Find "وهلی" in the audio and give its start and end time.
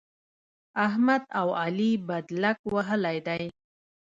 2.73-3.17